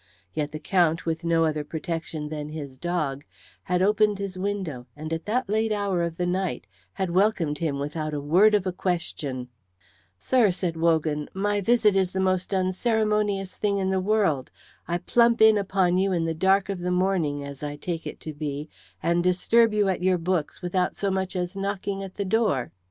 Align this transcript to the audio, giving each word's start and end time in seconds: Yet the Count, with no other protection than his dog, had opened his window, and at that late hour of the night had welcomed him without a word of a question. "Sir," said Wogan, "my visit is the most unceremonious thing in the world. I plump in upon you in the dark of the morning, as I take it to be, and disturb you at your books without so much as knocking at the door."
Yet 0.33 0.51
the 0.51 0.57
Count, 0.57 1.05
with 1.05 1.23
no 1.23 1.45
other 1.45 1.63
protection 1.63 2.29
than 2.29 2.49
his 2.49 2.75
dog, 2.79 3.23
had 3.65 3.83
opened 3.83 4.17
his 4.17 4.35
window, 4.35 4.87
and 4.95 5.13
at 5.13 5.25
that 5.25 5.47
late 5.47 5.71
hour 5.71 6.01
of 6.01 6.17
the 6.17 6.25
night 6.25 6.65
had 6.93 7.11
welcomed 7.11 7.59
him 7.59 7.77
without 7.77 8.11
a 8.11 8.19
word 8.19 8.55
of 8.55 8.65
a 8.65 8.71
question. 8.73 9.47
"Sir," 10.17 10.49
said 10.49 10.75
Wogan, 10.75 11.29
"my 11.35 11.61
visit 11.61 11.95
is 11.95 12.13
the 12.13 12.19
most 12.19 12.51
unceremonious 12.51 13.55
thing 13.57 13.77
in 13.77 13.91
the 13.91 13.99
world. 14.01 14.49
I 14.87 14.97
plump 14.97 15.39
in 15.39 15.55
upon 15.55 15.99
you 15.99 16.11
in 16.11 16.25
the 16.25 16.33
dark 16.33 16.67
of 16.69 16.79
the 16.79 16.89
morning, 16.89 17.43
as 17.45 17.61
I 17.61 17.75
take 17.75 18.07
it 18.07 18.19
to 18.21 18.33
be, 18.33 18.69
and 19.03 19.23
disturb 19.23 19.71
you 19.71 19.87
at 19.87 20.01
your 20.01 20.17
books 20.17 20.63
without 20.63 20.95
so 20.95 21.11
much 21.11 21.35
as 21.35 21.55
knocking 21.55 22.01
at 22.03 22.15
the 22.15 22.25
door." 22.25 22.71